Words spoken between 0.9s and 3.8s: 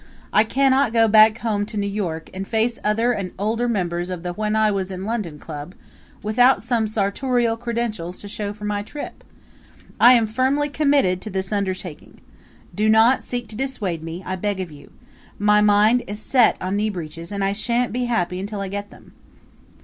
go back home to New York and face other and older